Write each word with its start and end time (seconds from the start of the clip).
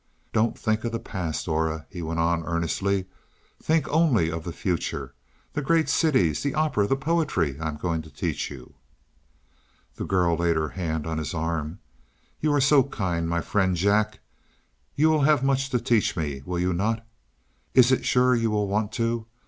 "Don't 0.33 0.57
think 0.57 0.83
of 0.83 0.91
the 0.91 0.97
past, 0.99 1.47
Aura," 1.47 1.85
he 1.91 2.01
went 2.01 2.19
on 2.19 2.43
earnestly. 2.43 3.05
"Think 3.61 3.87
only 3.89 4.31
of 4.31 4.43
the 4.45 4.51
future 4.51 5.13
the 5.53 5.61
great 5.61 5.89
cities, 5.89 6.41
the 6.41 6.55
opera, 6.55 6.87
the 6.87 6.95
poetry 6.95 7.59
I 7.59 7.67
am 7.67 7.77
going 7.77 8.01
to 8.01 8.09
teach 8.09 8.49
you." 8.49 8.73
The 9.97 10.05
girl 10.05 10.37
laid 10.37 10.55
her 10.55 10.69
hand 10.69 11.05
on 11.05 11.19
his 11.19 11.35
arm. 11.35 11.77
"You 12.39 12.51
are 12.55 12.59
so 12.59 12.81
kind, 12.81 13.29
my 13.29 13.41
friend 13.41 13.75
Jack. 13.75 14.17
You 14.95 15.11
will 15.11 15.21
have 15.21 15.43
much 15.43 15.69
to 15.69 15.79
teach 15.79 16.17
me, 16.17 16.41
will 16.47 16.57
you 16.57 16.73
not? 16.73 17.05
Is 17.75 17.91
it 17.91 18.03
sure 18.03 18.33
you 18.33 18.49
will 18.49 18.67
want 18.67 18.91
to? 18.93 19.27